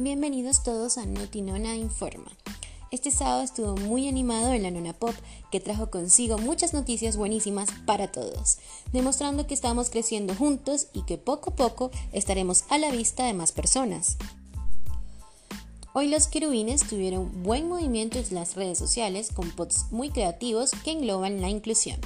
[0.00, 2.30] Bienvenidos todos a Notinona Informa.
[2.92, 5.12] Este sábado estuvo muy animado en la Nona Pop,
[5.50, 8.58] que trajo consigo muchas noticias buenísimas para todos,
[8.92, 13.34] demostrando que estamos creciendo juntos y que poco a poco estaremos a la vista de
[13.34, 14.18] más personas.
[15.94, 20.92] Hoy los querubines tuvieron buen movimiento en las redes sociales con posts muy creativos que
[20.92, 21.98] engloban la inclusión.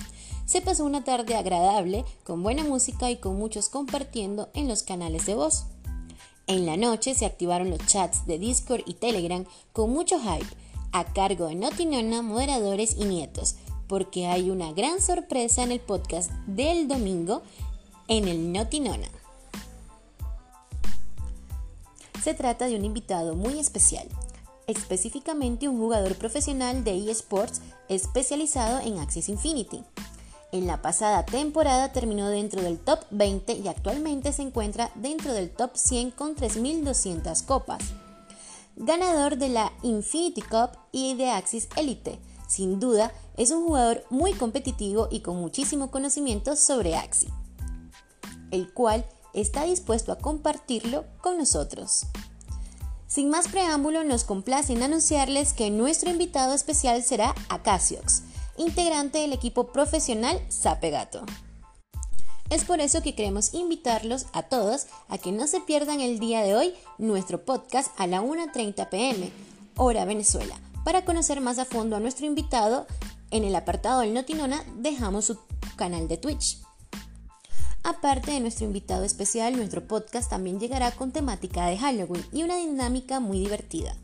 [0.46, 5.26] Se pasó una tarde agradable, con buena música y con muchos compartiendo en los canales
[5.26, 5.66] de voz.
[6.46, 10.46] En la noche se activaron los chats de Discord y Telegram con mucho hype,
[10.92, 13.56] a cargo de Notinona, moderadores y nietos,
[13.86, 17.42] porque hay una gran sorpresa en el podcast del domingo
[18.08, 19.08] en el Notinona.
[22.22, 24.06] Se trata de un invitado muy especial,
[24.66, 29.82] específicamente un jugador profesional de eSports especializado en Axis Infinity.
[30.52, 35.50] En la pasada temporada terminó dentro del top 20 y actualmente se encuentra dentro del
[35.50, 37.82] top 100 con 3.200 copas.
[38.76, 44.34] Ganador de la Infinity Cup y de Axis Elite, sin duda es un jugador muy
[44.34, 47.30] competitivo y con muchísimo conocimiento sobre Axis,
[48.50, 52.04] el cual está dispuesto a compartirlo con nosotros.
[53.06, 58.22] Sin más preámbulo, nos complace en anunciarles que nuestro invitado especial será Acasiox,
[58.56, 61.24] integrante del equipo profesional Zapegato.
[62.50, 66.42] Es por eso que queremos invitarlos a todos a que no se pierdan el día
[66.42, 69.32] de hoy nuestro podcast a la 1.30 pm,
[69.76, 70.60] hora Venezuela.
[70.84, 72.86] Para conocer más a fondo a nuestro invitado,
[73.30, 75.38] en el apartado del Notinona dejamos su
[75.76, 76.58] canal de Twitch.
[77.84, 82.56] Aparte de nuestro invitado especial, nuestro podcast también llegará con temática de Halloween y una
[82.56, 83.96] dinámica muy divertida.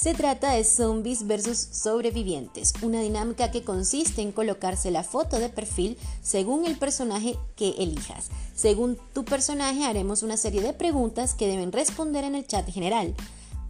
[0.00, 5.50] Se trata de zombies versus sobrevivientes, una dinámica que consiste en colocarse la foto de
[5.50, 8.30] perfil según el personaje que elijas.
[8.54, 13.14] Según tu personaje haremos una serie de preguntas que deben responder en el chat general,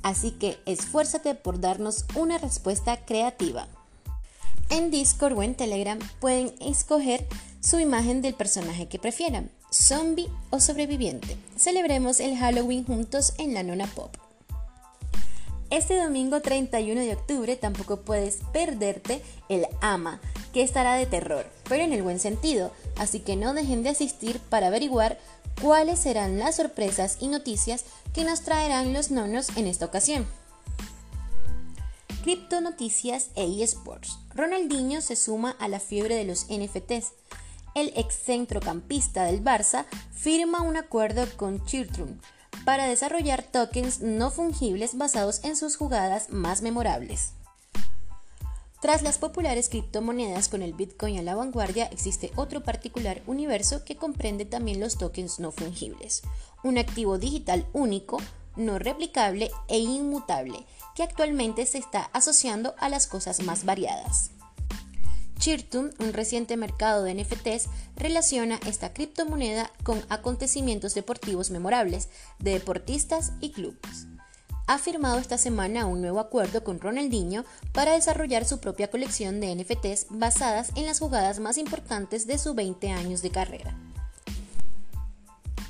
[0.04, 3.66] así que esfuérzate por darnos una respuesta creativa.
[4.68, 7.26] En Discord o en Telegram pueden escoger
[7.60, 11.36] su imagen del personaje que prefieran, zombie o sobreviviente.
[11.56, 14.29] Celebremos el Halloween juntos en la Nona Pop.
[15.70, 20.20] Este domingo 31 de octubre tampoco puedes perderte el AMA,
[20.52, 24.40] que estará de terror, pero en el buen sentido, así que no dejen de asistir
[24.40, 25.16] para averiguar
[25.62, 30.26] cuáles serán las sorpresas y noticias que nos traerán los nonos en esta ocasión.
[32.24, 34.18] Cripto Noticias e eSports.
[34.34, 37.12] Ronaldinho se suma a la fiebre de los NFTs.
[37.76, 42.18] El ex centrocampista del Barça firma un acuerdo con Chirtrum
[42.64, 47.32] para desarrollar tokens no fungibles basados en sus jugadas más memorables.
[48.80, 53.96] Tras las populares criptomonedas con el Bitcoin a la vanguardia, existe otro particular universo que
[53.96, 56.22] comprende también los tokens no fungibles,
[56.62, 58.18] un activo digital único,
[58.56, 64.30] no replicable e inmutable, que actualmente se está asociando a las cosas más variadas.
[65.40, 73.32] Chirtum, un reciente mercado de NFTs, relaciona esta criptomoneda con acontecimientos deportivos memorables de deportistas
[73.40, 74.06] y clubes.
[74.66, 79.54] Ha firmado esta semana un nuevo acuerdo con Ronaldinho para desarrollar su propia colección de
[79.54, 83.74] NFTs basadas en las jugadas más importantes de sus 20 años de carrera.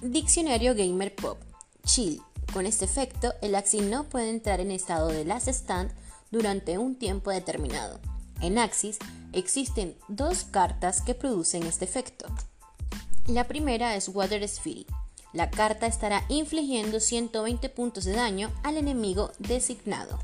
[0.03, 1.39] Diccionario Gamer Pop.
[1.85, 2.21] Chill.
[2.53, 5.93] Con este efecto, el Axi no puede entrar en estado de last stand
[6.33, 8.01] durante un tiempo determinado.
[8.41, 8.99] En Axis
[9.33, 12.27] existen dos cartas que producen este efecto.
[13.27, 14.87] La primera es Water Sphere.
[15.33, 20.19] La carta estará infligiendo 120 puntos de daño al enemigo designado.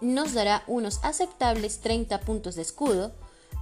[0.00, 3.12] Nos dará unos aceptables 30 puntos de escudo,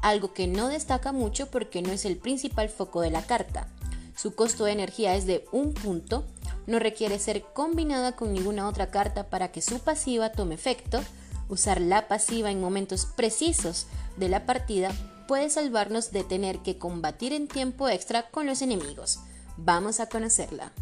[0.02, 3.68] algo que no destaca mucho porque no es el principal foco de la carta.
[4.16, 6.24] Su costo de energía es de un punto,
[6.66, 11.00] no requiere ser combinada con ninguna otra carta para que su pasiva tome efecto,
[11.48, 13.86] Usar la pasiva en momentos precisos
[14.16, 14.92] de la partida
[15.26, 19.20] puede salvarnos de tener que combatir en tiempo extra con los enemigos.
[19.56, 20.72] Vamos a conocerla.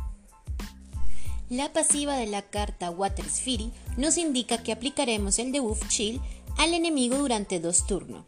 [1.49, 6.21] La pasiva de la carta Water Sphere nos indica que aplicaremos el debuff Chill
[6.59, 8.25] al enemigo durante dos turnos.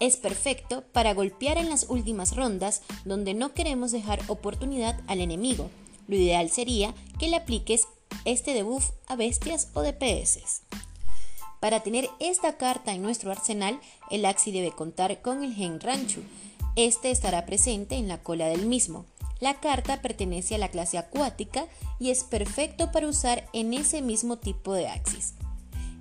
[0.00, 5.70] Es perfecto para golpear en las últimas rondas donde no queremos dejar oportunidad al enemigo.
[6.08, 7.86] Lo ideal sería que le apliques
[8.24, 10.62] este debuff a bestias o DPS.
[11.62, 13.78] Para tener esta carta en nuestro arsenal,
[14.10, 16.20] el Axi debe contar con el Gen Ranchu.
[16.74, 19.04] Este estará presente en la cola del mismo.
[19.38, 21.66] La carta pertenece a la clase acuática
[22.00, 25.34] y es perfecto para usar en ese mismo tipo de Axis.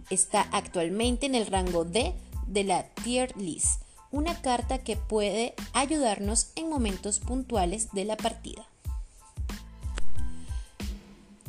[0.09, 2.15] Está actualmente en el rango D
[2.47, 8.67] de la Tier List, una carta que puede ayudarnos en momentos puntuales de la partida.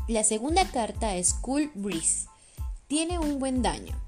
[0.07, 2.27] La segunda carta es Cool Breeze.
[2.93, 3.99] Tiene un buen daño,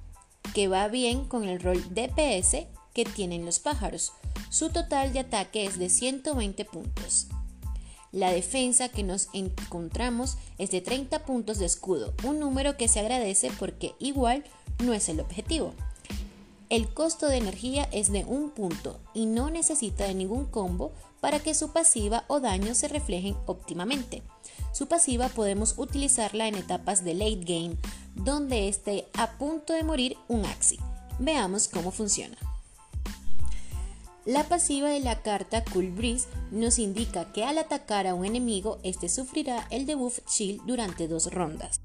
[0.53, 4.13] que va bien con el rol DPS que tienen los pájaros.
[4.51, 7.29] Su total de ataque es de 120 puntos.
[8.13, 13.01] La defensa que nos encontramos es de 30 puntos de escudo, un número que se
[13.01, 14.45] agradece porque igual
[14.85, 15.73] no es el objetivo.
[16.69, 20.93] El costo de energía es de un punto y no necesita de ningún combo
[21.23, 24.23] para que su pasiva o daño se reflejen óptimamente.
[24.75, 27.77] Su pasiva podemos utilizarla en etapas de late game,
[28.15, 30.79] donde esté a punto de morir un Axi.
[31.19, 32.37] Veamos cómo funciona.
[34.25, 38.79] La pasiva de la carta Cool Breeze nos indica que al atacar a un enemigo,
[38.83, 41.81] este sufrirá el debuff Chill durante dos rondas.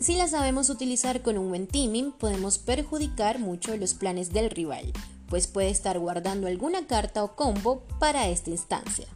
[0.00, 4.92] Si la sabemos utilizar con un buen teaming, podemos perjudicar mucho los planes del rival,
[5.28, 9.06] pues puede estar guardando alguna carta o combo para esta instancia.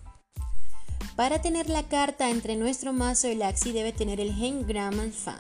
[1.23, 5.39] Para tener la carta entre nuestro mazo, el Axi debe tener el Gen Grammar Fan.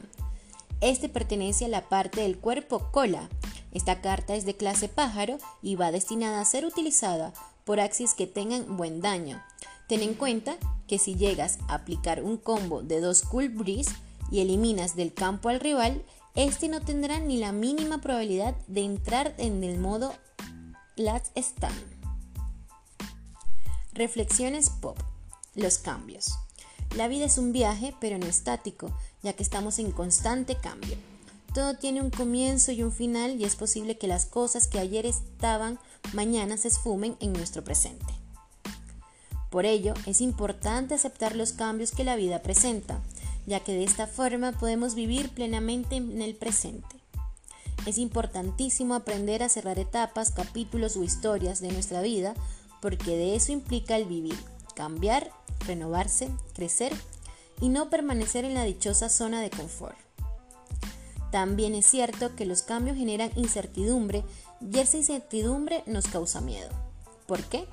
[0.80, 3.28] Este pertenece a la parte del cuerpo cola,
[3.72, 7.32] esta carta es de clase pájaro y va destinada a ser utilizada
[7.64, 9.42] por axis que tengan buen daño.
[9.88, 10.56] Ten en cuenta
[10.86, 13.90] que si llegas a aplicar un combo de dos Cool Breeze
[14.30, 16.04] y eliminas del campo al rival,
[16.36, 20.14] este no tendrá ni la mínima probabilidad de entrar en el modo
[20.94, 21.74] Last Stand.
[23.94, 24.96] Reflexiones Pop.
[25.54, 26.38] Los cambios.
[26.96, 28.90] La vida es un viaje, pero no estático,
[29.22, 30.96] ya que estamos en constante cambio.
[31.54, 35.04] Todo tiene un comienzo y un final y es posible que las cosas que ayer
[35.04, 35.78] estaban
[36.14, 38.14] mañana se esfumen en nuestro presente.
[39.50, 43.02] Por ello, es importante aceptar los cambios que la vida presenta,
[43.46, 46.96] ya que de esta forma podemos vivir plenamente en el presente.
[47.84, 52.34] Es importantísimo aprender a cerrar etapas, capítulos o historias de nuestra vida,
[52.80, 54.38] porque de eso implica el vivir,
[54.74, 55.30] cambiar,
[55.66, 56.92] renovarse, crecer
[57.60, 59.96] y no permanecer en la dichosa zona de confort.
[61.30, 64.22] También es cierto que los cambios generan incertidumbre
[64.60, 66.68] y esa incertidumbre nos causa miedo.
[67.26, 67.66] ¿Por qué?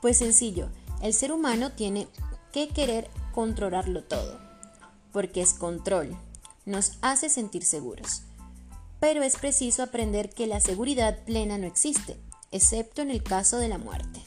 [0.00, 0.68] Pues sencillo,
[1.02, 2.08] el ser humano tiene
[2.52, 4.38] que querer controlarlo todo,
[5.12, 6.16] porque es control,
[6.64, 8.22] nos hace sentir seguros.
[9.00, 12.18] Pero es preciso aprender que la seguridad plena no existe,
[12.50, 14.24] excepto en el caso de la muerte.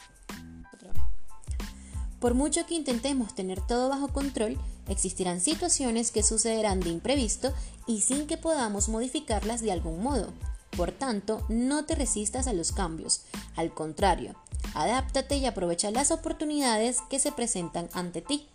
[2.22, 4.58] Por mucho que intentemos tener todo bajo control,
[4.92, 7.54] Existirán situaciones que sucederán de imprevisto
[7.88, 10.34] y sin que podamos modificarlas de algún modo.
[10.76, 13.22] Por tanto, no te resistas a los cambios.
[13.56, 14.36] Al contrario,
[14.74, 18.48] adáptate y aprovecha las oportunidades que se presentan ante ti.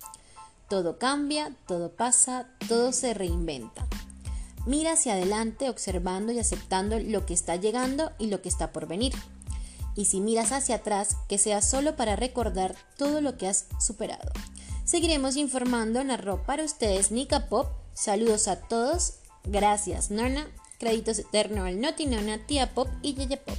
[0.68, 3.86] Todo cambia, todo pasa, todo se reinventa.
[4.66, 8.88] Mira hacia adelante observando y aceptando lo que está llegando y lo que está por
[8.88, 9.14] venir.
[9.96, 14.30] Y si miras hacia atrás, que sea solo para recordar todo lo que has superado.
[14.84, 17.68] Seguiremos informando en arroba para ustedes Nika Pop.
[17.94, 19.14] Saludos a todos.
[19.44, 20.46] Gracias, Nona.
[20.78, 23.56] Créditos eterno al Noti Nona, Tía Pop y Yeye Pop.